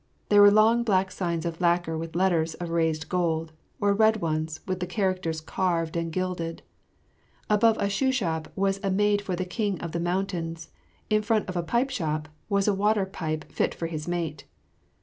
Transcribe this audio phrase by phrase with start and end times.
[0.29, 4.59] There were long black signs of lacquer with letters of raised gold, or red ones
[4.67, 6.63] with the characters carved and gilded.
[7.51, 10.69] Above a shoe shop was a made for the King of the Mountains,
[11.11, 14.45] in front of a pipe shop was a water pipe fit for his mate.